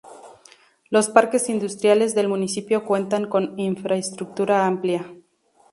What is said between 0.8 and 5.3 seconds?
Los parques Industriales del municipio cuentan con infraestructura amplia.